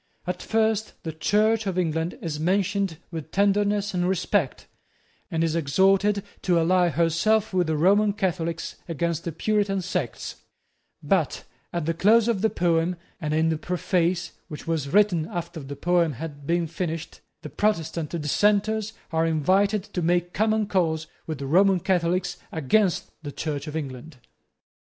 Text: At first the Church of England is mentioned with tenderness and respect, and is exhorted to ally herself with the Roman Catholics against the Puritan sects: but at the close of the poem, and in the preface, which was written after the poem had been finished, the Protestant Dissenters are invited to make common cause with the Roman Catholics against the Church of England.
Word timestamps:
At 0.25 0.41
first 0.41 0.93
the 1.03 1.13
Church 1.13 1.67
of 1.67 1.77
England 1.77 2.17
is 2.23 2.39
mentioned 2.39 2.97
with 3.11 3.29
tenderness 3.29 3.93
and 3.93 4.09
respect, 4.09 4.65
and 5.29 5.43
is 5.43 5.55
exhorted 5.55 6.23
to 6.41 6.57
ally 6.59 6.89
herself 6.89 7.53
with 7.53 7.67
the 7.67 7.77
Roman 7.77 8.11
Catholics 8.11 8.77
against 8.89 9.25
the 9.25 9.31
Puritan 9.31 9.79
sects: 9.83 10.37
but 11.03 11.43
at 11.71 11.85
the 11.85 11.93
close 11.93 12.27
of 12.27 12.41
the 12.41 12.49
poem, 12.49 12.95
and 13.19 13.31
in 13.31 13.49
the 13.49 13.59
preface, 13.59 14.31
which 14.47 14.65
was 14.65 14.89
written 14.89 15.27
after 15.27 15.59
the 15.59 15.75
poem 15.75 16.13
had 16.13 16.47
been 16.47 16.65
finished, 16.65 17.19
the 17.43 17.49
Protestant 17.51 18.09
Dissenters 18.09 18.93
are 19.11 19.27
invited 19.27 19.83
to 19.83 20.01
make 20.01 20.33
common 20.33 20.65
cause 20.65 21.05
with 21.27 21.37
the 21.37 21.45
Roman 21.45 21.79
Catholics 21.79 22.37
against 22.51 23.11
the 23.21 23.31
Church 23.31 23.67
of 23.67 23.75
England. 23.75 24.17